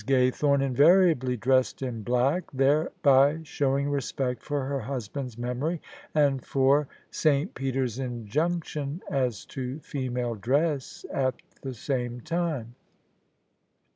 Ga3rthome 0.07 0.63
invariably 0.63 1.37
dressed 1.37 1.83
in 1.83 2.01
black, 2.01 2.49
thereby 2.51 3.41
show 3.43 3.77
ing 3.77 3.87
respect 3.87 4.41
for 4.41 4.65
her 4.65 4.79
husband's 4.79 5.37
memory 5.37 5.79
and 6.15 6.43
for 6.43 6.87
S. 7.13 7.45
Peter's 7.53 7.99
injunction 7.99 9.03
as 9.11 9.45
to 9.45 9.79
female 9.81 10.33
dress, 10.33 11.05
at 11.13 11.35
the 11.61 11.75
same 11.75 12.19
time. 12.19 12.73